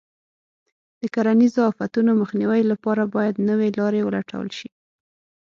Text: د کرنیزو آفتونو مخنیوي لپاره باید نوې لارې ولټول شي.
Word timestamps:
د 0.99 1.01
کرنیزو 1.13 1.59
آفتونو 1.71 2.11
مخنیوي 2.21 2.61
لپاره 2.71 3.03
باید 3.15 3.35
نوې 3.49 3.69
لارې 3.79 4.01
ولټول 4.03 4.47
شي. 4.57 4.69